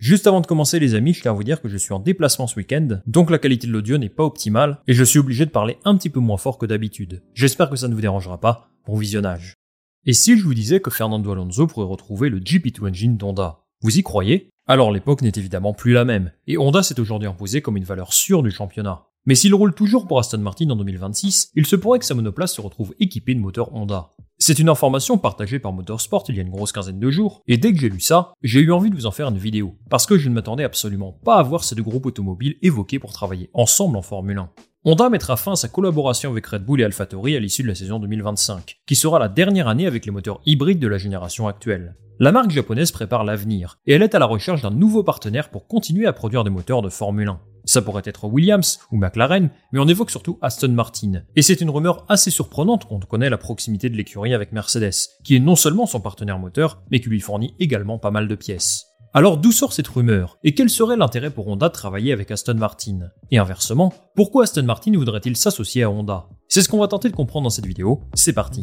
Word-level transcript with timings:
Juste 0.00 0.26
avant 0.26 0.40
de 0.40 0.46
commencer 0.46 0.78
les 0.78 0.94
amis, 0.94 1.12
je 1.12 1.20
tiens 1.20 1.32
à 1.32 1.34
vous 1.34 1.44
dire 1.44 1.60
que 1.60 1.68
je 1.68 1.76
suis 1.76 1.92
en 1.92 1.98
déplacement 1.98 2.46
ce 2.46 2.56
week-end, 2.56 3.00
donc 3.06 3.28
la 3.28 3.36
qualité 3.36 3.66
de 3.66 3.72
l'audio 3.72 3.98
n'est 3.98 4.08
pas 4.08 4.24
optimale, 4.24 4.80
et 4.88 4.94
je 4.94 5.04
suis 5.04 5.18
obligé 5.18 5.44
de 5.44 5.50
parler 5.50 5.76
un 5.84 5.94
petit 5.94 6.08
peu 6.08 6.20
moins 6.20 6.38
fort 6.38 6.56
que 6.56 6.64
d'habitude. 6.64 7.22
J'espère 7.34 7.68
que 7.68 7.76
ça 7.76 7.86
ne 7.86 7.94
vous 7.94 8.00
dérangera 8.00 8.40
pas. 8.40 8.70
Bon 8.86 8.96
visionnage. 8.96 9.52
Et 10.06 10.14
si 10.14 10.38
je 10.38 10.42
vous 10.42 10.54
disais 10.54 10.80
que 10.80 10.88
Fernando 10.88 11.30
Alonso 11.32 11.66
pourrait 11.66 11.84
retrouver 11.84 12.30
le 12.30 12.40
GP2 12.40 12.88
Engine 12.88 13.18
d'Honda 13.18 13.60
Vous 13.82 13.98
y 13.98 14.02
croyez? 14.02 14.48
Alors 14.66 14.90
l'époque 14.90 15.20
n'est 15.20 15.32
évidemment 15.36 15.74
plus 15.74 15.92
la 15.92 16.06
même, 16.06 16.32
et 16.46 16.56
Honda 16.56 16.82
s'est 16.82 16.98
aujourd'hui 16.98 17.28
imposé 17.28 17.60
comme 17.60 17.76
une 17.76 17.84
valeur 17.84 18.14
sûre 18.14 18.42
du 18.42 18.50
championnat. 18.50 19.02
Mais 19.26 19.34
s'il 19.34 19.54
roule 19.54 19.74
toujours 19.74 20.08
pour 20.08 20.18
Aston 20.18 20.38
Martin 20.38 20.70
en 20.70 20.76
2026, 20.76 21.50
il 21.54 21.66
se 21.66 21.76
pourrait 21.76 21.98
que 21.98 22.06
sa 22.06 22.14
monoplace 22.14 22.54
se 22.54 22.62
retrouve 22.62 22.94
équipée 23.00 23.34
de 23.34 23.40
moteurs 23.40 23.74
Honda. 23.74 24.08
C'est 24.42 24.58
une 24.58 24.70
information 24.70 25.18
partagée 25.18 25.58
par 25.58 25.74
Motorsport 25.74 26.24
il 26.30 26.36
y 26.36 26.38
a 26.38 26.42
une 26.42 26.48
grosse 26.48 26.72
quinzaine 26.72 26.98
de 26.98 27.10
jours, 27.10 27.42
et 27.46 27.58
dès 27.58 27.74
que 27.74 27.78
j'ai 27.78 27.90
lu 27.90 28.00
ça, 28.00 28.32
j'ai 28.42 28.60
eu 28.60 28.72
envie 28.72 28.88
de 28.88 28.94
vous 28.94 29.04
en 29.04 29.10
faire 29.10 29.28
une 29.28 29.36
vidéo, 29.36 29.76
parce 29.90 30.06
que 30.06 30.16
je 30.16 30.30
ne 30.30 30.34
m'attendais 30.34 30.64
absolument 30.64 31.12
pas 31.12 31.36
à 31.36 31.42
voir 31.42 31.62
ces 31.62 31.74
deux 31.74 31.82
groupes 31.82 32.06
automobiles 32.06 32.56
évoqués 32.62 32.98
pour 32.98 33.12
travailler 33.12 33.50
ensemble 33.52 33.98
en 33.98 34.02
Formule 34.02 34.38
1. 34.38 34.50
Honda 34.86 35.10
mettra 35.10 35.36
fin 35.36 35.52
à 35.52 35.56
sa 35.56 35.68
collaboration 35.68 36.30
avec 36.30 36.46
Red 36.46 36.64
Bull 36.64 36.80
et 36.80 36.84
AlphaTauri 36.84 37.36
à 37.36 37.38
l'issue 37.38 37.64
de 37.64 37.68
la 37.68 37.74
saison 37.74 37.98
2025, 37.98 38.80
qui 38.86 38.96
sera 38.96 39.18
la 39.18 39.28
dernière 39.28 39.68
année 39.68 39.86
avec 39.86 40.06
les 40.06 40.10
moteurs 40.10 40.40
hybrides 40.46 40.80
de 40.80 40.88
la 40.88 40.96
génération 40.96 41.46
actuelle. 41.46 41.96
La 42.18 42.32
marque 42.32 42.50
japonaise 42.50 42.92
prépare 42.92 43.24
l'avenir, 43.24 43.78
et 43.86 43.92
elle 43.92 44.02
est 44.02 44.14
à 44.14 44.18
la 44.18 44.24
recherche 44.24 44.62
d'un 44.62 44.70
nouveau 44.70 45.02
partenaire 45.02 45.50
pour 45.50 45.66
continuer 45.66 46.06
à 46.06 46.14
produire 46.14 46.44
des 46.44 46.50
moteurs 46.50 46.80
de 46.80 46.88
Formule 46.88 47.28
1. 47.28 47.40
Ça 47.70 47.82
pourrait 47.82 48.02
être 48.04 48.24
Williams 48.24 48.80
ou 48.90 48.96
McLaren, 48.96 49.48
mais 49.70 49.78
on 49.78 49.86
évoque 49.86 50.10
surtout 50.10 50.40
Aston 50.42 50.70
Martin. 50.70 51.22
Et 51.36 51.42
c'est 51.42 51.60
une 51.60 51.70
rumeur 51.70 52.04
assez 52.08 52.32
surprenante 52.32 52.84
quand 52.88 52.96
on 52.96 53.06
connaît 53.06 53.30
la 53.30 53.38
proximité 53.38 53.88
de 53.88 53.96
l'écurie 53.96 54.34
avec 54.34 54.50
Mercedes, 54.50 54.90
qui 55.22 55.36
est 55.36 55.38
non 55.38 55.54
seulement 55.54 55.86
son 55.86 56.00
partenaire 56.00 56.40
moteur, 56.40 56.82
mais 56.90 56.98
qui 56.98 57.08
lui 57.08 57.20
fournit 57.20 57.54
également 57.60 58.00
pas 58.00 58.10
mal 58.10 58.26
de 58.26 58.34
pièces. 58.34 58.86
Alors 59.14 59.38
d'où 59.38 59.52
sort 59.52 59.72
cette 59.72 59.86
rumeur? 59.86 60.36
Et 60.42 60.52
quel 60.52 60.68
serait 60.68 60.96
l'intérêt 60.96 61.30
pour 61.30 61.46
Honda 61.46 61.68
de 61.68 61.72
travailler 61.72 62.12
avec 62.12 62.32
Aston 62.32 62.54
Martin? 62.54 63.10
Et 63.30 63.38
inversement, 63.38 63.94
pourquoi 64.16 64.42
Aston 64.42 64.64
Martin 64.64 64.90
voudrait-il 64.96 65.36
s'associer 65.36 65.84
à 65.84 65.92
Honda? 65.92 66.26
C'est 66.48 66.62
ce 66.62 66.68
qu'on 66.68 66.80
va 66.80 66.88
tenter 66.88 67.08
de 67.08 67.14
comprendre 67.14 67.44
dans 67.44 67.50
cette 67.50 67.66
vidéo, 67.66 68.00
c'est 68.14 68.32
parti 68.32 68.62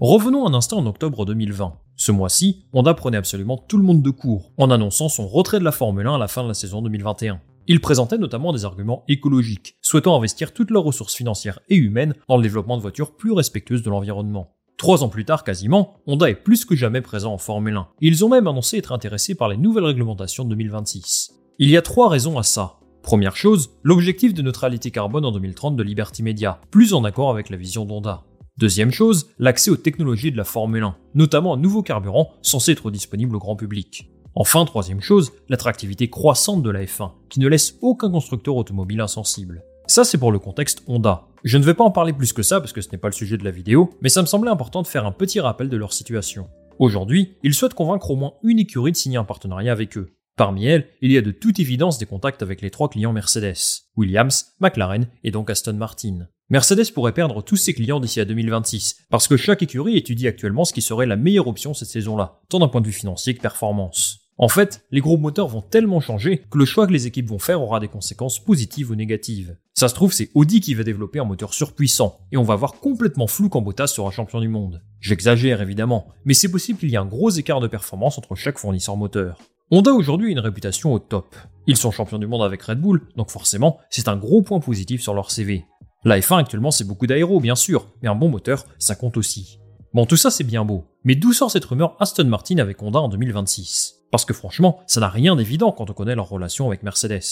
Revenons 0.00 0.46
un 0.46 0.54
instant 0.54 0.78
en 0.78 0.86
octobre 0.86 1.26
2020. 1.26 1.74
Ce 1.96 2.10
mois-ci, 2.10 2.64
Honda 2.72 2.94
prenait 2.94 3.18
absolument 3.18 3.58
tout 3.58 3.76
le 3.76 3.82
monde 3.82 4.02
de 4.02 4.08
court, 4.08 4.50
en 4.56 4.70
annonçant 4.70 5.10
son 5.10 5.28
retrait 5.28 5.58
de 5.58 5.64
la 5.64 5.72
Formule 5.72 6.06
1 6.06 6.14
à 6.14 6.18
la 6.18 6.26
fin 6.26 6.42
de 6.42 6.48
la 6.48 6.54
saison 6.54 6.80
2021. 6.80 7.38
Ils 7.66 7.82
présentaient 7.82 8.16
notamment 8.16 8.54
des 8.54 8.64
arguments 8.64 9.04
écologiques, 9.08 9.76
souhaitant 9.82 10.16
investir 10.16 10.54
toutes 10.54 10.70
leurs 10.70 10.84
ressources 10.84 11.14
financières 11.14 11.60
et 11.68 11.76
humaines 11.76 12.14
dans 12.30 12.38
le 12.38 12.42
développement 12.42 12.78
de 12.78 12.82
voitures 12.82 13.14
plus 13.14 13.32
respectueuses 13.32 13.82
de 13.82 13.90
l'environnement. 13.90 14.54
Trois 14.78 15.04
ans 15.04 15.10
plus 15.10 15.26
tard 15.26 15.44
quasiment, 15.44 15.98
Honda 16.06 16.30
est 16.30 16.34
plus 16.34 16.64
que 16.64 16.74
jamais 16.74 17.02
présent 17.02 17.34
en 17.34 17.38
Formule 17.38 17.76
1. 17.76 17.88
Ils 18.00 18.24
ont 18.24 18.30
même 18.30 18.46
annoncé 18.46 18.78
être 18.78 18.92
intéressés 18.92 19.34
par 19.34 19.50
les 19.50 19.58
nouvelles 19.58 19.84
réglementations 19.84 20.44
de 20.44 20.48
2026. 20.48 21.32
Il 21.58 21.68
y 21.68 21.76
a 21.76 21.82
trois 21.82 22.08
raisons 22.08 22.38
à 22.38 22.42
ça. 22.42 22.78
Première 23.02 23.36
chose, 23.36 23.72
l'objectif 23.82 24.32
de 24.32 24.40
neutralité 24.40 24.90
carbone 24.90 25.26
en 25.26 25.32
2030 25.32 25.76
de 25.76 25.82
Liberty 25.82 26.22
Media, 26.22 26.58
plus 26.70 26.94
en 26.94 27.04
accord 27.04 27.28
avec 27.28 27.50
la 27.50 27.58
vision 27.58 27.84
d'Honda. 27.84 28.24
Deuxième 28.60 28.92
chose, 28.92 29.30
l'accès 29.38 29.70
aux 29.70 29.78
technologies 29.78 30.32
de 30.32 30.36
la 30.36 30.44
Formule 30.44 30.82
1, 30.82 30.94
notamment 31.14 31.54
un 31.54 31.56
nouveau 31.56 31.82
carburant 31.82 32.34
censé 32.42 32.72
être 32.72 32.90
disponible 32.90 33.34
au 33.34 33.38
grand 33.38 33.56
public. 33.56 34.10
Enfin, 34.34 34.66
troisième 34.66 35.00
chose, 35.00 35.32
l'attractivité 35.48 36.10
croissante 36.10 36.62
de 36.62 36.68
la 36.68 36.84
F1, 36.84 37.12
qui 37.30 37.40
ne 37.40 37.48
laisse 37.48 37.78
aucun 37.80 38.10
constructeur 38.10 38.56
automobile 38.56 39.00
insensible. 39.00 39.64
Ça, 39.86 40.04
c'est 40.04 40.18
pour 40.18 40.30
le 40.30 40.38
contexte 40.38 40.82
Honda. 40.88 41.22
Je 41.42 41.56
ne 41.56 41.64
vais 41.64 41.72
pas 41.72 41.84
en 41.84 41.90
parler 41.90 42.12
plus 42.12 42.34
que 42.34 42.42
ça 42.42 42.60
parce 42.60 42.74
que 42.74 42.82
ce 42.82 42.90
n'est 42.92 42.98
pas 42.98 43.08
le 43.08 43.14
sujet 43.14 43.38
de 43.38 43.44
la 43.44 43.50
vidéo, 43.50 43.94
mais 44.02 44.10
ça 44.10 44.20
me 44.20 44.26
semblait 44.26 44.50
important 44.50 44.82
de 44.82 44.86
faire 44.86 45.06
un 45.06 45.12
petit 45.12 45.40
rappel 45.40 45.70
de 45.70 45.76
leur 45.78 45.94
situation. 45.94 46.46
Aujourd'hui, 46.78 47.38
ils 47.42 47.54
souhaitent 47.54 47.72
convaincre 47.72 48.10
au 48.10 48.16
moins 48.16 48.34
une 48.42 48.58
écurie 48.58 48.92
de 48.92 48.96
signer 48.98 49.16
un 49.16 49.24
partenariat 49.24 49.72
avec 49.72 49.96
eux. 49.96 50.10
Parmi 50.40 50.64
elles, 50.64 50.86
il 51.02 51.12
y 51.12 51.18
a 51.18 51.20
de 51.20 51.32
toute 51.32 51.60
évidence 51.60 51.98
des 51.98 52.06
contacts 52.06 52.40
avec 52.40 52.62
les 52.62 52.70
trois 52.70 52.88
clients 52.88 53.12
Mercedes, 53.12 53.82
Williams, 53.98 54.54
McLaren 54.58 55.06
et 55.22 55.30
donc 55.30 55.50
Aston 55.50 55.74
Martin. 55.74 56.28
Mercedes 56.48 56.94
pourrait 56.94 57.12
perdre 57.12 57.42
tous 57.42 57.56
ses 57.56 57.74
clients 57.74 58.00
d'ici 58.00 58.20
à 58.20 58.24
2026, 58.24 59.04
parce 59.10 59.28
que 59.28 59.36
chaque 59.36 59.62
écurie 59.62 59.98
étudie 59.98 60.28
actuellement 60.28 60.64
ce 60.64 60.72
qui 60.72 60.80
serait 60.80 61.04
la 61.04 61.16
meilleure 61.16 61.46
option 61.46 61.74
cette 61.74 61.90
saison-là, 61.90 62.40
tant 62.48 62.58
d'un 62.58 62.68
point 62.68 62.80
de 62.80 62.86
vue 62.86 62.92
financier 62.94 63.34
que 63.34 63.42
performance. 63.42 64.30
En 64.38 64.48
fait, 64.48 64.82
les 64.90 65.02
groupes 65.02 65.20
moteurs 65.20 65.48
vont 65.48 65.60
tellement 65.60 66.00
changer 66.00 66.38
que 66.50 66.56
le 66.56 66.64
choix 66.64 66.86
que 66.86 66.92
les 66.92 67.06
équipes 67.06 67.28
vont 67.28 67.38
faire 67.38 67.60
aura 67.60 67.78
des 67.78 67.88
conséquences 67.88 68.42
positives 68.42 68.90
ou 68.90 68.94
négatives. 68.94 69.58
Ça 69.74 69.88
se 69.88 69.94
trouve, 69.94 70.14
c'est 70.14 70.30
Audi 70.32 70.62
qui 70.62 70.72
va 70.72 70.84
développer 70.84 71.18
un 71.18 71.24
moteur 71.24 71.52
surpuissant, 71.52 72.18
et 72.32 72.38
on 72.38 72.44
va 72.44 72.56
voir 72.56 72.80
complètement 72.80 73.26
flou 73.26 73.50
quand 73.50 73.60
Bottas 73.60 73.88
sera 73.88 74.10
champion 74.10 74.40
du 74.40 74.48
monde. 74.48 74.80
J'exagère 75.00 75.60
évidemment, 75.60 76.06
mais 76.24 76.32
c'est 76.32 76.50
possible 76.50 76.78
qu'il 76.78 76.88
y 76.88 76.94
ait 76.94 76.96
un 76.96 77.04
gros 77.04 77.28
écart 77.28 77.60
de 77.60 77.68
performance 77.68 78.16
entre 78.16 78.36
chaque 78.36 78.58
fournisseur 78.58 78.96
moteur. 78.96 79.36
Honda 79.72 79.92
aujourd'hui 79.92 80.32
une 80.32 80.40
réputation 80.40 80.92
au 80.92 80.98
top. 80.98 81.36
Ils 81.68 81.76
sont 81.76 81.92
champions 81.92 82.18
du 82.18 82.26
monde 82.26 82.42
avec 82.42 82.60
Red 82.62 82.80
Bull, 82.80 83.06
donc 83.16 83.30
forcément, 83.30 83.78
c'est 83.88 84.08
un 84.08 84.16
gros 84.16 84.42
point 84.42 84.58
positif 84.58 85.00
sur 85.00 85.14
leur 85.14 85.30
CV. 85.30 85.64
La 86.04 86.18
F1 86.18 86.40
actuellement 86.40 86.72
c'est 86.72 86.86
beaucoup 86.86 87.06
d'aéro 87.06 87.38
bien 87.38 87.54
sûr, 87.54 87.86
mais 88.02 88.08
un 88.08 88.16
bon 88.16 88.28
moteur, 88.28 88.64
ça 88.78 88.96
compte 88.96 89.16
aussi. 89.16 89.60
Bon 89.94 90.06
tout 90.06 90.16
ça 90.16 90.30
c'est 90.30 90.42
bien 90.42 90.64
beau, 90.64 90.86
mais 91.04 91.14
d'où 91.14 91.32
sort 91.32 91.52
cette 91.52 91.64
rumeur 91.64 91.96
Aston 92.00 92.24
Martin 92.24 92.58
avec 92.58 92.82
Honda 92.82 92.98
en 92.98 93.08
2026 93.08 94.00
parce 94.10 94.24
que 94.24 94.34
franchement, 94.34 94.80
ça 94.86 95.00
n'a 95.00 95.08
rien 95.08 95.36
d'évident 95.36 95.72
quand 95.72 95.88
on 95.88 95.94
connaît 95.94 96.16
leur 96.16 96.28
relation 96.28 96.66
avec 96.66 96.82
Mercedes. 96.82 97.22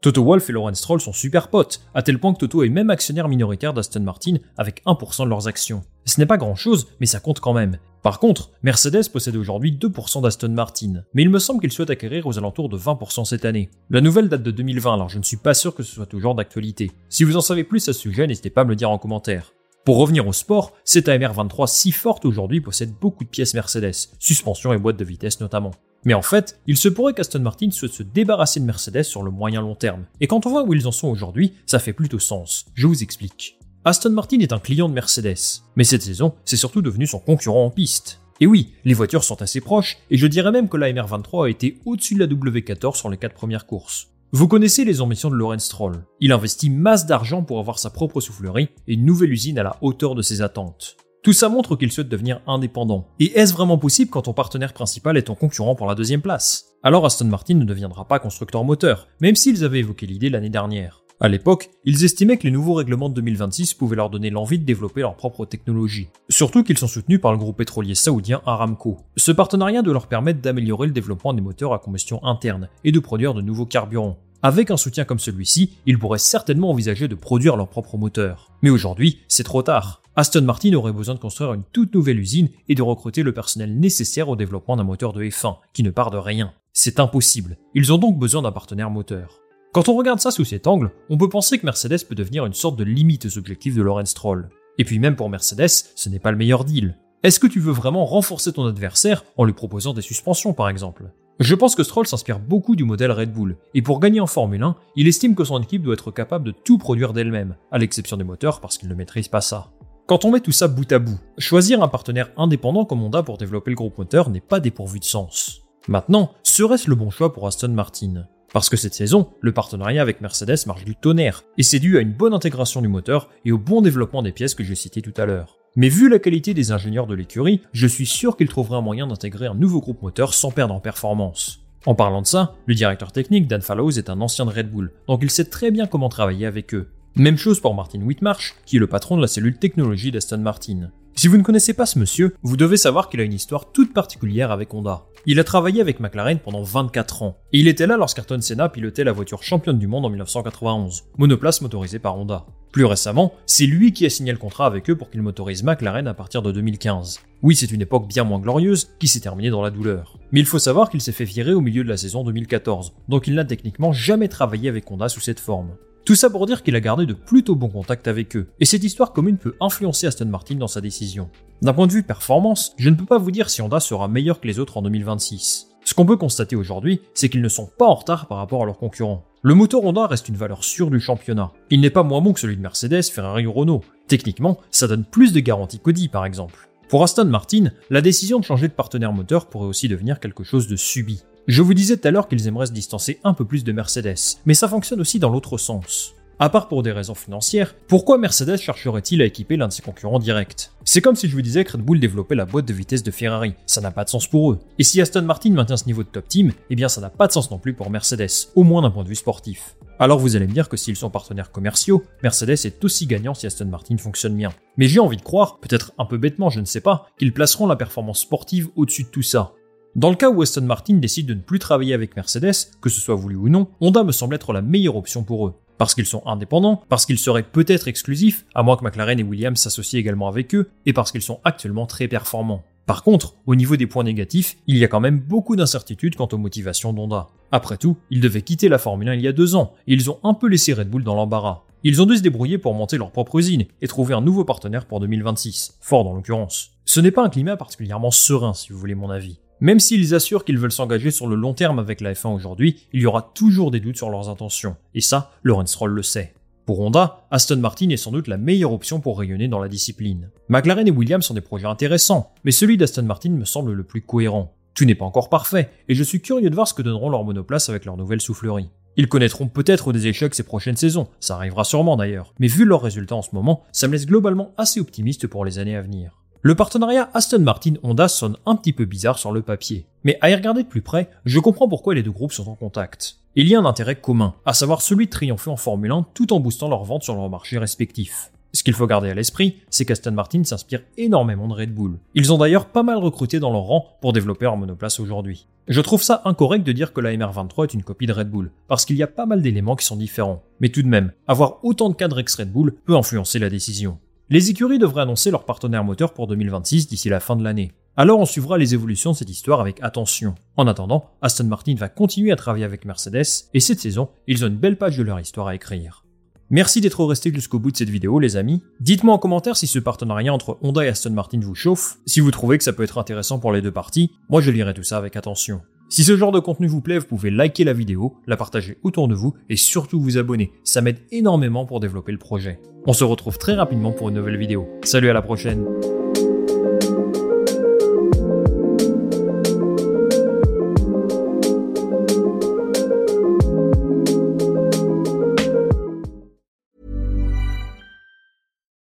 Toto 0.00 0.22
Wolff 0.22 0.48
et 0.48 0.52
Lawrence 0.52 0.78
Stroll 0.78 1.00
sont 1.00 1.12
super 1.12 1.48
potes, 1.48 1.80
à 1.92 2.02
tel 2.02 2.20
point 2.20 2.32
que 2.32 2.38
Toto 2.38 2.62
est 2.62 2.68
même 2.68 2.88
actionnaire 2.88 3.28
minoritaire 3.28 3.74
d'Aston 3.74 4.00
Martin 4.00 4.36
avec 4.56 4.80
1% 4.84 5.24
de 5.24 5.28
leurs 5.28 5.48
actions. 5.48 5.82
Ce 6.04 6.20
n'est 6.20 6.26
pas 6.26 6.36
grand 6.36 6.54
chose, 6.54 6.86
mais 7.00 7.06
ça 7.06 7.18
compte 7.18 7.40
quand 7.40 7.52
même. 7.52 7.78
Par 8.02 8.20
contre, 8.20 8.52
Mercedes 8.62 9.10
possède 9.12 9.34
aujourd'hui 9.34 9.72
2% 9.72 10.22
d'Aston 10.22 10.50
Martin, 10.50 11.02
mais 11.14 11.22
il 11.22 11.30
me 11.30 11.40
semble 11.40 11.60
qu'il 11.60 11.72
souhaite 11.72 11.90
acquérir 11.90 12.28
aux 12.28 12.38
alentours 12.38 12.68
de 12.68 12.78
20% 12.78 13.24
cette 13.24 13.44
année. 13.44 13.70
La 13.90 14.00
nouvelle 14.00 14.28
date 14.28 14.44
de 14.44 14.52
2020, 14.52 14.94
alors 14.94 15.08
je 15.08 15.18
ne 15.18 15.24
suis 15.24 15.36
pas 15.36 15.54
sûr 15.54 15.74
que 15.74 15.82
ce 15.82 15.96
soit 15.96 16.06
toujours 16.06 16.36
d'actualité. 16.36 16.92
Si 17.08 17.24
vous 17.24 17.36
en 17.36 17.40
savez 17.40 17.64
plus 17.64 17.88
à 17.88 17.92
ce 17.92 18.00
sujet, 18.00 18.28
n'hésitez 18.28 18.50
pas 18.50 18.60
à 18.60 18.64
me 18.64 18.70
le 18.70 18.76
dire 18.76 18.90
en 18.90 18.98
commentaire. 18.98 19.52
Pour 19.84 19.98
revenir 19.98 20.26
au 20.26 20.32
sport, 20.32 20.72
cette 20.84 21.08
AMR23 21.08 21.66
si 21.66 21.92
forte 21.92 22.24
aujourd'hui 22.24 22.60
possède 22.60 22.92
beaucoup 23.00 23.24
de 23.24 23.28
pièces 23.28 23.54
Mercedes, 23.54 23.94
suspension 24.18 24.72
et 24.72 24.78
boîte 24.78 24.98
de 24.98 25.04
vitesse 25.04 25.40
notamment. 25.40 25.72
Mais 26.04 26.14
en 26.14 26.22
fait, 26.22 26.60
il 26.66 26.76
se 26.76 26.88
pourrait 26.88 27.14
qu'Aston 27.14 27.40
Martin 27.40 27.70
souhaite 27.70 27.92
se 27.92 28.02
débarrasser 28.02 28.60
de 28.60 28.64
Mercedes 28.64 29.02
sur 29.02 29.22
le 29.22 29.30
moyen 29.30 29.62
long 29.62 29.74
terme. 29.74 30.04
Et 30.20 30.26
quand 30.26 30.46
on 30.46 30.50
voit 30.50 30.62
où 30.62 30.74
ils 30.74 30.86
en 30.86 30.92
sont 30.92 31.08
aujourd'hui, 31.08 31.54
ça 31.66 31.78
fait 31.78 31.92
plutôt 31.92 32.18
sens. 32.18 32.66
Je 32.74 32.86
vous 32.86 33.02
explique. 33.02 33.58
Aston 33.84 34.10
Martin 34.10 34.40
est 34.40 34.52
un 34.52 34.58
client 34.58 34.88
de 34.88 34.94
Mercedes, 34.94 35.62
mais 35.76 35.84
cette 35.84 36.02
saison, 36.02 36.34
c'est 36.44 36.56
surtout 36.56 36.82
devenu 36.82 37.06
son 37.06 37.18
concurrent 37.18 37.64
en 37.64 37.70
piste. 37.70 38.20
Et 38.40 38.46
oui, 38.46 38.74
les 38.84 38.94
voitures 38.94 39.24
sont 39.24 39.40
assez 39.42 39.60
proches, 39.60 39.96
et 40.10 40.16
je 40.16 40.26
dirais 40.26 40.52
même 40.52 40.68
que 40.68 40.76
la 40.76 40.92
MR23 40.92 41.46
a 41.46 41.50
été 41.50 41.80
au-dessus 41.86 42.14
de 42.14 42.20
la 42.20 42.26
W14 42.26 42.96
sur 42.96 43.08
les 43.08 43.16
4 43.16 43.34
premières 43.34 43.66
courses. 43.66 44.08
Vous 44.30 44.46
connaissez 44.46 44.84
les 44.84 45.00
ambitions 45.00 45.30
de 45.30 45.36
Lorenz 45.36 45.64
Stroll. 45.64 46.04
Il 46.20 46.32
investit 46.32 46.68
masse 46.68 47.06
d'argent 47.06 47.42
pour 47.42 47.60
avoir 47.60 47.78
sa 47.78 47.88
propre 47.88 48.20
soufflerie 48.20 48.68
et 48.86 48.92
une 48.92 49.06
nouvelle 49.06 49.32
usine 49.32 49.58
à 49.58 49.62
la 49.62 49.76
hauteur 49.80 50.14
de 50.14 50.20
ses 50.20 50.42
attentes. 50.42 50.98
Tout 51.22 51.32
ça 51.32 51.48
montre 51.48 51.76
qu'il 51.76 51.90
souhaite 51.90 52.10
devenir 52.10 52.42
indépendant. 52.46 53.08
Et 53.20 53.38
est-ce 53.38 53.54
vraiment 53.54 53.78
possible 53.78 54.10
quand 54.10 54.22
ton 54.22 54.34
partenaire 54.34 54.74
principal 54.74 55.16
est 55.16 55.22
ton 55.22 55.34
concurrent 55.34 55.74
pour 55.74 55.86
la 55.86 55.94
deuxième 55.94 56.20
place? 56.20 56.74
Alors 56.82 57.06
Aston 57.06 57.24
Martin 57.24 57.54
ne 57.54 57.64
deviendra 57.64 58.06
pas 58.06 58.18
constructeur 58.18 58.64
moteur, 58.64 59.08
même 59.22 59.34
s'ils 59.34 59.64
avaient 59.64 59.78
évoqué 59.78 60.04
l'idée 60.04 60.28
l'année 60.28 60.50
dernière. 60.50 61.02
À 61.20 61.26
l'époque, 61.26 61.70
ils 61.84 62.04
estimaient 62.04 62.36
que 62.36 62.44
les 62.44 62.52
nouveaux 62.52 62.74
règlements 62.74 63.08
de 63.08 63.14
2026 63.14 63.74
pouvaient 63.74 63.96
leur 63.96 64.08
donner 64.08 64.30
l'envie 64.30 64.60
de 64.60 64.64
développer 64.64 65.00
leur 65.00 65.16
propre 65.16 65.46
technologie. 65.46 66.06
Surtout 66.28 66.62
qu'ils 66.62 66.78
sont 66.78 66.86
soutenus 66.86 67.20
par 67.20 67.32
le 67.32 67.38
groupe 67.38 67.56
pétrolier 67.56 67.96
saoudien 67.96 68.40
Aramco. 68.46 68.98
Ce 69.16 69.32
partenariat 69.32 69.82
doit 69.82 69.94
leur 69.94 70.06
permettre 70.06 70.40
d'améliorer 70.40 70.86
le 70.86 70.92
développement 70.92 71.34
des 71.34 71.40
moteurs 71.40 71.74
à 71.74 71.80
combustion 71.80 72.24
interne 72.24 72.68
et 72.84 72.92
de 72.92 73.00
produire 73.00 73.34
de 73.34 73.42
nouveaux 73.42 73.66
carburants. 73.66 74.16
Avec 74.42 74.70
un 74.70 74.76
soutien 74.76 75.04
comme 75.04 75.18
celui-ci, 75.18 75.72
ils 75.86 75.98
pourraient 75.98 76.18
certainement 76.18 76.70
envisager 76.70 77.08
de 77.08 77.16
produire 77.16 77.56
leur 77.56 77.66
propre 77.66 77.96
moteur. 77.96 78.52
Mais 78.62 78.70
aujourd'hui, 78.70 79.18
c'est 79.26 79.42
trop 79.42 79.62
tard. 79.62 80.02
Aston 80.14 80.42
Martin 80.42 80.72
aurait 80.74 80.92
besoin 80.92 81.16
de 81.16 81.20
construire 81.20 81.52
une 81.52 81.64
toute 81.72 81.94
nouvelle 81.94 82.20
usine 82.20 82.48
et 82.68 82.76
de 82.76 82.82
recruter 82.82 83.24
le 83.24 83.34
personnel 83.34 83.76
nécessaire 83.76 84.28
au 84.28 84.36
développement 84.36 84.76
d'un 84.76 84.84
moteur 84.84 85.12
de 85.12 85.24
F1, 85.24 85.56
qui 85.72 85.82
ne 85.82 85.90
part 85.90 86.12
de 86.12 86.18
rien. 86.18 86.52
C'est 86.72 87.00
impossible. 87.00 87.56
Ils 87.74 87.92
ont 87.92 87.98
donc 87.98 88.20
besoin 88.20 88.42
d'un 88.42 88.52
partenaire 88.52 88.90
moteur. 88.90 89.40
Quand 89.72 89.90
on 89.90 89.96
regarde 89.96 90.18
ça 90.18 90.30
sous 90.30 90.46
cet 90.46 90.66
angle, 90.66 90.90
on 91.10 91.18
peut 91.18 91.28
penser 91.28 91.58
que 91.58 91.66
Mercedes 91.66 92.06
peut 92.08 92.14
devenir 92.14 92.46
une 92.46 92.54
sorte 92.54 92.78
de 92.78 92.84
limite 92.84 93.26
aux 93.26 93.36
objectifs 93.36 93.74
de 93.74 93.82
Lorenz 93.82 94.10
Stroll. 94.10 94.48
Et 94.78 94.84
puis 94.84 94.98
même 94.98 95.14
pour 95.14 95.28
Mercedes, 95.28 95.68
ce 95.94 96.08
n'est 96.08 96.18
pas 96.18 96.30
le 96.30 96.38
meilleur 96.38 96.64
deal. 96.64 96.96
Est-ce 97.22 97.38
que 97.38 97.46
tu 97.46 97.60
veux 97.60 97.72
vraiment 97.72 98.06
renforcer 98.06 98.52
ton 98.52 98.64
adversaire 98.64 99.24
en 99.36 99.44
lui 99.44 99.52
proposant 99.52 99.92
des 99.92 100.00
suspensions 100.00 100.54
par 100.54 100.70
exemple? 100.70 101.12
Je 101.38 101.54
pense 101.54 101.74
que 101.74 101.82
Stroll 101.82 102.06
s'inspire 102.06 102.40
beaucoup 102.40 102.76
du 102.76 102.84
modèle 102.84 103.12
Red 103.12 103.32
Bull, 103.32 103.58
et 103.74 103.82
pour 103.82 104.00
gagner 104.00 104.20
en 104.20 104.26
Formule 104.26 104.62
1, 104.62 104.74
il 104.96 105.06
estime 105.06 105.34
que 105.34 105.44
son 105.44 105.62
équipe 105.62 105.82
doit 105.82 105.94
être 105.94 106.10
capable 106.10 106.46
de 106.46 106.50
tout 106.50 106.78
produire 106.78 107.12
d'elle-même, 107.12 107.56
à 107.70 107.78
l'exception 107.78 108.16
des 108.16 108.24
moteurs 108.24 108.60
parce 108.60 108.78
qu'il 108.78 108.88
ne 108.88 108.94
maîtrise 108.94 109.28
pas 109.28 109.42
ça. 109.42 109.70
Quand 110.06 110.24
on 110.24 110.30
met 110.30 110.40
tout 110.40 110.52
ça 110.52 110.66
bout 110.66 110.90
à 110.90 110.98
bout, 110.98 111.20
choisir 111.36 111.82
un 111.82 111.88
partenaire 111.88 112.30
indépendant 112.38 112.86
comme 112.86 113.02
Honda 113.02 113.22
pour 113.22 113.36
développer 113.36 113.70
le 113.70 113.76
groupe 113.76 113.98
moteur 113.98 114.30
n'est 114.30 114.40
pas 114.40 114.60
dépourvu 114.60 114.98
de 114.98 115.04
sens. 115.04 115.60
Maintenant, 115.86 116.32
serait-ce 116.42 116.88
le 116.88 116.96
bon 116.96 117.10
choix 117.10 117.32
pour 117.32 117.46
Aston 117.46 117.68
Martin? 117.68 118.26
Parce 118.52 118.68
que 118.68 118.76
cette 118.76 118.94
saison, 118.94 119.28
le 119.40 119.52
partenariat 119.52 120.02
avec 120.02 120.20
Mercedes 120.20 120.66
marche 120.66 120.84
du 120.84 120.96
tonnerre, 120.96 121.44
et 121.58 121.62
c'est 121.62 121.78
dû 121.78 121.98
à 121.98 122.00
une 122.00 122.12
bonne 122.12 122.34
intégration 122.34 122.80
du 122.80 122.88
moteur 122.88 123.28
et 123.44 123.52
au 123.52 123.58
bon 123.58 123.82
développement 123.82 124.22
des 124.22 124.32
pièces 124.32 124.54
que 124.54 124.64
j'ai 124.64 124.74
citées 124.74 125.02
tout 125.02 125.14
à 125.16 125.26
l'heure. 125.26 125.58
Mais 125.76 125.88
vu 125.88 126.08
la 126.08 126.18
qualité 126.18 126.54
des 126.54 126.72
ingénieurs 126.72 127.06
de 127.06 127.14
l'écurie, 127.14 127.62
je 127.72 127.86
suis 127.86 128.06
sûr 128.06 128.36
qu'ils 128.36 128.48
trouveraient 128.48 128.78
un 128.78 128.82
moyen 128.82 129.06
d'intégrer 129.06 129.46
un 129.46 129.54
nouveau 129.54 129.80
groupe 129.80 130.02
moteur 130.02 130.34
sans 130.34 130.50
perdre 130.50 130.74
en 130.74 130.80
performance. 130.80 131.60
En 131.86 131.94
parlant 131.94 132.22
de 132.22 132.26
ça, 132.26 132.54
le 132.66 132.74
directeur 132.74 133.12
technique 133.12 133.46
Dan 133.46 133.62
Fallows 133.62 133.98
est 133.98 134.10
un 134.10 134.20
ancien 134.20 134.44
de 134.44 134.50
Red 134.50 134.70
Bull, 134.70 134.92
donc 135.06 135.20
il 135.22 135.30
sait 135.30 135.44
très 135.44 135.70
bien 135.70 135.86
comment 135.86 136.08
travailler 136.08 136.46
avec 136.46 136.74
eux. 136.74 136.88
Même 137.16 137.36
chose 137.36 137.60
pour 137.60 137.74
Martin 137.74 138.00
Whitmarsh, 138.00 138.54
qui 138.64 138.76
est 138.76 138.80
le 138.80 138.86
patron 138.86 139.16
de 139.16 139.22
la 139.22 139.26
cellule 139.26 139.58
technologie 139.58 140.10
d'Aston 140.10 140.38
Martin. 140.38 140.90
Si 141.18 141.26
vous 141.26 141.36
ne 141.36 141.42
connaissez 141.42 141.74
pas 141.74 141.84
ce 141.84 141.98
monsieur, 141.98 142.36
vous 142.44 142.56
devez 142.56 142.76
savoir 142.76 143.08
qu'il 143.08 143.18
a 143.18 143.24
une 143.24 143.32
histoire 143.32 143.72
toute 143.72 143.92
particulière 143.92 144.52
avec 144.52 144.72
Honda. 144.72 145.02
Il 145.26 145.40
a 145.40 145.42
travaillé 145.42 145.80
avec 145.80 145.98
McLaren 145.98 146.38
pendant 146.38 146.62
24 146.62 147.24
ans, 147.24 147.36
et 147.52 147.58
il 147.58 147.66
était 147.66 147.88
là 147.88 147.96
lorsqu'Ayrton 147.96 148.40
Senna 148.40 148.68
pilotait 148.68 149.02
la 149.02 149.10
voiture 149.10 149.42
championne 149.42 149.80
du 149.80 149.88
monde 149.88 150.04
en 150.04 150.10
1991, 150.10 151.06
monoplace 151.16 151.60
motorisée 151.60 151.98
par 151.98 152.16
Honda. 152.16 152.46
Plus 152.70 152.84
récemment, 152.84 153.34
c'est 153.46 153.66
lui 153.66 153.92
qui 153.92 154.06
a 154.06 154.10
signé 154.10 154.30
le 154.30 154.38
contrat 154.38 154.66
avec 154.66 154.88
eux 154.90 154.96
pour 154.96 155.10
qu'il 155.10 155.22
motorise 155.22 155.64
McLaren 155.64 156.06
à 156.06 156.14
partir 156.14 156.40
de 156.40 156.52
2015. 156.52 157.18
Oui, 157.42 157.56
c'est 157.56 157.72
une 157.72 157.82
époque 157.82 158.06
bien 158.06 158.22
moins 158.22 158.38
glorieuse, 158.38 158.90
qui 159.00 159.08
s'est 159.08 159.18
terminée 159.18 159.50
dans 159.50 159.62
la 159.62 159.72
douleur. 159.72 160.20
Mais 160.30 160.38
il 160.38 160.46
faut 160.46 160.60
savoir 160.60 160.88
qu'il 160.88 161.00
s'est 161.00 161.10
fait 161.10 161.24
virer 161.24 161.52
au 161.52 161.60
milieu 161.60 161.82
de 161.82 161.88
la 161.88 161.96
saison 161.96 162.22
2014, 162.22 162.92
donc 163.08 163.26
il 163.26 163.34
n'a 163.34 163.44
techniquement 163.44 163.92
jamais 163.92 164.28
travaillé 164.28 164.68
avec 164.68 164.88
Honda 164.88 165.08
sous 165.08 165.18
cette 165.18 165.40
forme. 165.40 165.70
Tout 166.08 166.14
ça 166.14 166.30
pour 166.30 166.46
dire 166.46 166.62
qu'il 166.62 166.74
a 166.74 166.80
gardé 166.80 167.04
de 167.04 167.12
plutôt 167.12 167.54
bons 167.54 167.68
contacts 167.68 168.08
avec 168.08 168.34
eux, 168.34 168.46
et 168.60 168.64
cette 168.64 168.82
histoire 168.82 169.12
commune 169.12 169.36
peut 169.36 169.56
influencer 169.60 170.06
Aston 170.06 170.24
Martin 170.24 170.54
dans 170.54 170.66
sa 170.66 170.80
décision. 170.80 171.28
D'un 171.60 171.74
point 171.74 171.86
de 171.86 171.92
vue 171.92 172.02
performance, 172.02 172.72
je 172.78 172.88
ne 172.88 172.94
peux 172.94 173.04
pas 173.04 173.18
vous 173.18 173.30
dire 173.30 173.50
si 173.50 173.60
Honda 173.60 173.78
sera 173.78 174.08
meilleur 174.08 174.40
que 174.40 174.46
les 174.46 174.58
autres 174.58 174.78
en 174.78 174.80
2026. 174.80 175.68
Ce 175.84 175.92
qu'on 175.92 176.06
peut 176.06 176.16
constater 176.16 176.56
aujourd'hui, 176.56 177.02
c'est 177.12 177.28
qu'ils 177.28 177.42
ne 177.42 177.48
sont 177.50 177.68
pas 177.76 177.84
en 177.84 177.94
retard 177.94 178.26
par 178.26 178.38
rapport 178.38 178.62
à 178.62 178.64
leurs 178.64 178.78
concurrents. 178.78 179.26
Le 179.42 179.52
moteur 179.52 179.84
Honda 179.84 180.06
reste 180.06 180.30
une 180.30 180.38
valeur 180.38 180.64
sûre 180.64 180.88
du 180.88 180.98
championnat. 180.98 181.52
Il 181.68 181.82
n'est 181.82 181.90
pas 181.90 182.04
moins 182.04 182.22
bon 182.22 182.32
que 182.32 182.40
celui 182.40 182.56
de 182.56 182.62
Mercedes, 182.62 183.04
Ferrari 183.04 183.44
ou 183.44 183.52
Renault. 183.52 183.84
Techniquement, 184.06 184.56
ça 184.70 184.88
donne 184.88 185.04
plus 185.04 185.34
de 185.34 185.40
garanties 185.40 185.78
qu'Audi 185.78 186.08
par 186.08 186.24
exemple. 186.24 186.70
Pour 186.88 187.02
Aston 187.02 187.26
Martin, 187.26 187.70
la 187.90 188.00
décision 188.00 188.38
de 188.38 188.46
changer 188.46 188.68
de 188.68 188.72
partenaire 188.72 189.12
moteur 189.12 189.46
pourrait 189.50 189.68
aussi 189.68 189.88
devenir 189.88 190.20
quelque 190.20 190.42
chose 190.42 190.68
de 190.68 190.76
subi. 190.76 191.22
Je 191.48 191.62
vous 191.62 191.72
disais 191.72 191.96
tout 191.96 192.06
à 192.06 192.10
l'heure 192.10 192.28
qu'ils 192.28 192.46
aimeraient 192.46 192.66
se 192.66 192.72
distancer 192.72 193.20
un 193.24 193.32
peu 193.32 193.46
plus 193.46 193.64
de 193.64 193.72
Mercedes, 193.72 194.36
mais 194.44 194.52
ça 194.52 194.68
fonctionne 194.68 195.00
aussi 195.00 195.18
dans 195.18 195.30
l'autre 195.30 195.56
sens. 195.56 196.14
À 196.38 196.50
part 196.50 196.68
pour 196.68 196.82
des 196.82 196.92
raisons 196.92 197.14
financières, 197.14 197.74
pourquoi 197.88 198.18
Mercedes 198.18 198.58
chercherait-il 198.58 199.22
à 199.22 199.24
équiper 199.24 199.56
l'un 199.56 199.68
de 199.68 199.72
ses 199.72 199.80
concurrents 199.80 200.18
directs? 200.18 200.70
C'est 200.84 201.00
comme 201.00 201.16
si 201.16 201.26
je 201.26 201.34
vous 201.34 201.40
disais 201.40 201.64
que 201.64 201.72
Red 201.72 201.80
Bull 201.80 202.00
développait 202.00 202.34
la 202.34 202.44
boîte 202.44 202.66
de 202.66 202.74
vitesse 202.74 203.02
de 203.02 203.10
Ferrari, 203.10 203.54
ça 203.64 203.80
n'a 203.80 203.90
pas 203.90 204.04
de 204.04 204.10
sens 204.10 204.26
pour 204.26 204.52
eux. 204.52 204.58
Et 204.78 204.84
si 204.84 205.00
Aston 205.00 205.22
Martin 205.22 205.52
maintient 205.52 205.78
ce 205.78 205.86
niveau 205.86 206.02
de 206.02 206.08
top 206.08 206.28
team, 206.28 206.52
eh 206.68 206.76
bien 206.76 206.90
ça 206.90 207.00
n'a 207.00 207.08
pas 207.08 207.26
de 207.26 207.32
sens 207.32 207.50
non 207.50 207.58
plus 207.58 207.72
pour 207.72 207.88
Mercedes, 207.88 208.50
au 208.54 208.62
moins 208.62 208.82
d'un 208.82 208.90
point 208.90 209.04
de 209.04 209.08
vue 209.08 209.14
sportif. 209.14 209.74
Alors 209.98 210.18
vous 210.18 210.36
allez 210.36 210.46
me 210.46 210.52
dire 210.52 210.68
que 210.68 210.76
s'ils 210.76 210.96
sont 210.96 211.08
partenaires 211.08 211.50
commerciaux, 211.50 212.04
Mercedes 212.22 212.66
est 212.66 212.84
aussi 212.84 213.06
gagnant 213.06 213.32
si 213.32 213.46
Aston 213.46 213.64
Martin 213.64 213.96
fonctionne 213.96 214.36
bien. 214.36 214.52
Mais 214.76 214.86
j'ai 214.86 215.00
envie 215.00 215.16
de 215.16 215.22
croire, 215.22 215.60
peut-être 215.60 215.92
un 215.96 216.04
peu 216.04 216.18
bêtement, 216.18 216.50
je 216.50 216.60
ne 216.60 216.66
sais 216.66 216.82
pas, 216.82 217.06
qu'ils 217.18 217.32
placeront 217.32 217.66
la 217.66 217.74
performance 217.74 218.20
sportive 218.20 218.68
au-dessus 218.76 219.04
de 219.04 219.08
tout 219.08 219.22
ça. 219.22 219.54
Dans 219.96 220.10
le 220.10 220.16
cas 220.16 220.30
où 220.30 220.42
Aston 220.42 220.62
Martin 220.62 220.94
décide 220.94 221.26
de 221.26 221.34
ne 221.34 221.40
plus 221.40 221.58
travailler 221.58 221.94
avec 221.94 222.14
Mercedes, 222.14 222.52
que 222.80 222.90
ce 222.90 223.00
soit 223.00 223.14
voulu 223.14 223.36
ou 223.36 223.48
non, 223.48 223.68
Honda 223.80 224.04
me 224.04 224.12
semble 224.12 224.34
être 224.34 224.52
la 224.52 224.62
meilleure 224.62 224.96
option 224.96 225.24
pour 225.24 225.46
eux. 225.46 225.54
Parce 225.78 225.94
qu'ils 225.94 226.06
sont 226.06 226.22
indépendants, 226.26 226.82
parce 226.88 227.06
qu'ils 227.06 227.18
seraient 227.18 227.42
peut-être 227.42 227.88
exclusifs, 227.88 228.44
à 228.54 228.62
moins 228.62 228.76
que 228.76 228.84
McLaren 228.84 229.18
et 229.18 229.22
Williams 229.22 229.58
s'associent 229.58 229.98
également 229.98 230.28
avec 230.28 230.54
eux, 230.54 230.70
et 230.86 230.92
parce 230.92 231.10
qu'ils 231.10 231.22
sont 231.22 231.40
actuellement 231.44 231.86
très 231.86 232.06
performants. 232.06 232.64
Par 232.86 233.02
contre, 233.02 233.34
au 233.46 233.54
niveau 233.54 233.76
des 233.76 233.86
points 233.86 234.04
négatifs, 234.04 234.56
il 234.66 234.78
y 234.78 234.84
a 234.84 234.88
quand 234.88 235.00
même 235.00 235.20
beaucoup 235.20 235.56
d'incertitudes 235.56 236.16
quant 236.16 236.28
aux 236.32 236.38
motivations 236.38 236.92
d'Honda. 236.92 237.28
Après 237.52 237.76
tout, 237.76 237.96
ils 238.10 238.20
devaient 238.20 238.42
quitter 238.42 238.68
la 238.68 238.78
Formule 238.78 239.08
1 239.08 239.14
il 239.14 239.22
y 239.22 239.28
a 239.28 239.32
deux 239.32 239.56
ans, 239.56 239.74
et 239.86 239.94
ils 239.94 240.10
ont 240.10 240.18
un 240.22 240.34
peu 240.34 240.48
laissé 240.48 240.72
Red 240.74 240.90
Bull 240.90 241.04
dans 241.04 241.14
l'embarras. 241.14 241.64
Ils 241.84 242.02
ont 242.02 242.06
dû 242.06 242.16
se 242.16 242.22
débrouiller 242.22 242.58
pour 242.58 242.74
monter 242.74 242.98
leur 242.98 243.12
propre 243.12 243.38
usine 243.38 243.66
et 243.80 243.88
trouver 243.88 244.14
un 244.14 244.20
nouveau 244.20 244.44
partenaire 244.44 244.86
pour 244.86 245.00
2026, 245.00 245.78
Ford 245.80 246.06
en 246.06 246.14
l'occurrence. 246.14 246.70
Ce 246.84 247.00
n'est 247.00 247.10
pas 247.10 247.24
un 247.24 247.28
climat 247.28 247.56
particulièrement 247.56 248.10
serein 248.10 248.52
si 248.54 248.72
vous 248.72 248.78
voulez 248.78 248.94
mon 248.94 249.10
avis. 249.10 249.38
Même 249.60 249.80
s'ils 249.80 250.14
assurent 250.14 250.44
qu'ils 250.44 250.58
veulent 250.58 250.72
s'engager 250.72 251.10
sur 251.10 251.26
le 251.26 251.34
long 251.34 251.54
terme 251.54 251.78
avec 251.78 252.00
la 252.00 252.12
F1 252.12 252.34
aujourd'hui, 252.34 252.86
il 252.92 253.00
y 253.00 253.06
aura 253.06 253.32
toujours 253.34 253.70
des 253.70 253.80
doutes 253.80 253.96
sur 253.96 254.10
leurs 254.10 254.28
intentions. 254.28 254.76
Et 254.94 255.00
ça, 255.00 255.32
Lawrence 255.42 255.70
Stroll 255.70 255.92
le 255.92 256.02
sait. 256.02 256.34
Pour 256.64 256.80
Honda, 256.80 257.26
Aston 257.30 257.56
Martin 257.56 257.88
est 257.88 257.96
sans 257.96 258.12
doute 258.12 258.28
la 258.28 258.36
meilleure 258.36 258.72
option 258.72 259.00
pour 259.00 259.18
rayonner 259.18 259.48
dans 259.48 259.58
la 259.58 259.68
discipline. 259.68 260.30
McLaren 260.48 260.86
et 260.86 260.90
Williams 260.90 261.24
sont 261.24 261.34
des 261.34 261.40
projets 261.40 261.66
intéressants, 261.66 262.32
mais 262.44 262.50
celui 262.50 262.76
d'Aston 262.76 263.04
Martin 263.04 263.30
me 263.30 263.46
semble 263.46 263.72
le 263.72 263.84
plus 263.84 264.02
cohérent. 264.02 264.54
Tout 264.74 264.84
n'est 264.84 264.94
pas 264.94 265.06
encore 265.06 265.30
parfait, 265.30 265.70
et 265.88 265.94
je 265.94 266.04
suis 266.04 266.20
curieux 266.20 266.50
de 266.50 266.54
voir 266.54 266.68
ce 266.68 266.74
que 266.74 266.82
donneront 266.82 267.08
leurs 267.08 267.24
monoplaces 267.24 267.68
avec 267.68 267.84
leur 267.84 267.96
nouvelle 267.96 268.20
soufflerie. 268.20 268.68
Ils 268.96 269.08
connaîtront 269.08 269.48
peut-être 269.48 269.92
des 269.92 270.08
échecs 270.08 270.34
ces 270.34 270.42
prochaines 270.42 270.76
saisons, 270.76 271.08
ça 271.20 271.36
arrivera 271.36 271.64
sûrement 271.64 271.96
d'ailleurs, 271.96 272.34
mais 272.38 272.48
vu 272.48 272.64
leurs 272.64 272.82
résultats 272.82 273.16
en 273.16 273.22
ce 273.22 273.34
moment, 273.34 273.64
ça 273.72 273.88
me 273.88 273.92
laisse 273.92 274.06
globalement 274.06 274.52
assez 274.58 274.78
optimiste 274.78 275.26
pour 275.26 275.44
les 275.44 275.58
années 275.58 275.76
à 275.76 275.82
venir. 275.82 276.18
Le 276.40 276.54
partenariat 276.54 277.10
Aston 277.14 277.40
Martin-Honda 277.40 278.06
sonne 278.06 278.36
un 278.46 278.54
petit 278.54 278.72
peu 278.72 278.84
bizarre 278.84 279.18
sur 279.18 279.32
le 279.32 279.42
papier, 279.42 279.86
mais 280.04 280.18
à 280.20 280.30
y 280.30 280.34
regarder 280.36 280.62
de 280.62 280.68
plus 280.68 280.82
près, 280.82 281.10
je 281.24 281.40
comprends 281.40 281.68
pourquoi 281.68 281.96
les 281.96 282.04
deux 282.04 282.12
groupes 282.12 282.30
sont 282.30 282.48
en 282.48 282.54
contact. 282.54 283.16
Il 283.34 283.48
y 283.48 283.56
a 283.56 283.58
un 283.58 283.64
intérêt 283.64 283.96
commun, 283.96 284.34
à 284.46 284.54
savoir 284.54 284.80
celui 284.80 285.06
de 285.06 285.10
triompher 285.10 285.50
en 285.50 285.56
Formule 285.56 285.90
1 285.90 286.06
tout 286.14 286.32
en 286.32 286.38
boostant 286.38 286.68
leurs 286.68 286.84
ventes 286.84 287.02
sur 287.02 287.16
leurs 287.16 287.28
marchés 287.28 287.58
respectifs. 287.58 288.30
Ce 288.52 288.62
qu'il 288.62 288.74
faut 288.74 288.86
garder 288.86 289.10
à 289.10 289.14
l'esprit, 289.14 289.56
c'est 289.68 289.84
qu'Aston 289.84 290.12
Martin 290.12 290.44
s'inspire 290.44 290.82
énormément 290.96 291.48
de 291.48 291.54
Red 291.54 291.74
Bull. 291.74 291.98
Ils 292.14 292.32
ont 292.32 292.38
d'ailleurs 292.38 292.66
pas 292.66 292.84
mal 292.84 292.98
recruté 292.98 293.40
dans 293.40 293.52
leur 293.52 293.62
rang 293.62 293.86
pour 294.00 294.12
développer 294.12 294.44
leur 294.44 294.56
monoplace 294.56 295.00
aujourd'hui. 295.00 295.48
Je 295.66 295.80
trouve 295.80 296.04
ça 296.04 296.22
incorrect 296.24 296.64
de 296.64 296.72
dire 296.72 296.92
que 296.92 297.00
la 297.00 297.12
MR23 297.14 297.64
est 297.64 297.74
une 297.74 297.82
copie 297.82 298.06
de 298.06 298.12
Red 298.12 298.30
Bull, 298.30 298.52
parce 298.68 298.84
qu'il 298.84 298.96
y 298.96 299.02
a 299.02 299.08
pas 299.08 299.26
mal 299.26 299.42
d'éléments 299.42 299.76
qui 299.76 299.84
sont 299.84 299.96
différents. 299.96 300.44
Mais 300.60 300.68
tout 300.68 300.82
de 300.82 300.88
même, 300.88 301.12
avoir 301.26 301.64
autant 301.64 301.90
de 301.90 301.94
cadres 301.94 302.20
ex-Red 302.20 302.52
Bull 302.52 302.76
peut 302.86 302.96
influencer 302.96 303.40
la 303.40 303.50
décision. 303.50 303.98
Les 304.30 304.50
écuries 304.50 304.78
devraient 304.78 305.00
annoncer 305.00 305.30
leur 305.30 305.46
partenaire 305.46 305.84
moteur 305.84 306.12
pour 306.12 306.26
2026 306.26 306.86
d'ici 306.86 307.08
la 307.08 307.18
fin 307.18 307.34
de 307.34 307.42
l'année. 307.42 307.72
Alors 307.96 308.20
on 308.20 308.26
suivra 308.26 308.58
les 308.58 308.74
évolutions 308.74 309.12
de 309.12 309.16
cette 309.16 309.30
histoire 309.30 309.58
avec 309.58 309.82
attention. 309.82 310.34
En 310.58 310.66
attendant, 310.66 311.12
Aston 311.22 311.44
Martin 311.44 311.74
va 311.76 311.88
continuer 311.88 312.30
à 312.30 312.36
travailler 312.36 312.66
avec 312.66 312.84
Mercedes, 312.84 313.24
et 313.54 313.60
cette 313.60 313.80
saison, 313.80 314.10
ils 314.26 314.44
ont 314.44 314.48
une 314.48 314.58
belle 314.58 314.76
page 314.76 314.98
de 314.98 315.02
leur 315.02 315.18
histoire 315.18 315.46
à 315.46 315.54
écrire. 315.54 316.04
Merci 316.50 316.82
d'être 316.82 317.02
resté 317.06 317.32
jusqu'au 317.32 317.58
bout 317.58 317.70
de 317.70 317.78
cette 317.78 317.88
vidéo 317.88 318.18
les 318.18 318.36
amis. 318.36 318.62
Dites-moi 318.80 319.14
en 319.14 319.18
commentaire 319.18 319.56
si 319.56 319.66
ce 319.66 319.78
partenariat 319.78 320.34
entre 320.34 320.58
Honda 320.60 320.84
et 320.84 320.88
Aston 320.88 321.12
Martin 321.12 321.40
vous 321.40 321.54
chauffe, 321.54 321.96
si 322.04 322.20
vous 322.20 322.30
trouvez 322.30 322.58
que 322.58 322.64
ça 322.64 322.74
peut 322.74 322.82
être 322.82 322.98
intéressant 322.98 323.38
pour 323.38 323.52
les 323.52 323.62
deux 323.62 323.72
parties, 323.72 324.12
moi 324.28 324.42
je 324.42 324.50
lirai 324.50 324.74
tout 324.74 324.82
ça 324.82 324.98
avec 324.98 325.16
attention. 325.16 325.62
Si 325.90 326.04
ce 326.04 326.18
genre 326.18 326.32
de 326.32 326.38
contenu 326.38 326.66
vous 326.66 326.82
plaît, 326.82 326.98
vous 326.98 327.06
pouvez 327.06 327.30
liker 327.30 327.64
la 327.64 327.72
vidéo, 327.72 328.14
la 328.26 328.36
partager 328.36 328.76
autour 328.82 329.08
de 329.08 329.14
vous 329.14 329.34
et 329.48 329.56
surtout 329.56 329.98
vous 329.98 330.18
abonner. 330.18 330.52
Ça 330.62 330.82
m'aide 330.82 330.98
énormément 331.10 331.64
pour 331.64 331.80
développer 331.80 332.12
le 332.12 332.18
projet. 332.18 332.60
On 332.86 332.92
se 332.92 333.04
retrouve 333.04 333.38
très 333.38 333.54
rapidement 333.54 333.92
pour 333.92 334.10
une 334.10 334.16
nouvelle 334.16 334.36
vidéo. 334.36 334.68
Salut 334.84 335.08
à 335.08 335.14
la 335.14 335.22
prochaine 335.22 335.64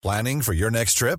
Planning 0.02 0.42
for 0.42 0.52
your 0.52 0.70
next 0.70 0.98
trip? 0.98 1.18